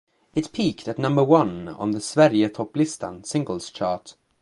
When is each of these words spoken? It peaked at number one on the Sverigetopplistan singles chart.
It 0.33 0.51
peaked 0.51 0.87
at 0.87 0.97
number 0.97 1.23
one 1.23 1.67
on 1.67 1.91
the 1.91 1.99
Sverigetopplistan 1.99 3.23
singles 3.23 3.69
chart. 3.69 4.15